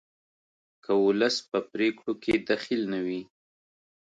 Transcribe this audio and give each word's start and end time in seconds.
که 0.83 0.91
ولس 1.05 1.35
په 1.49 1.59
پریکړو 1.71 2.13
کې 2.23 2.33
دخیل 2.49 2.81
نه 2.93 2.99
وي 3.05 3.21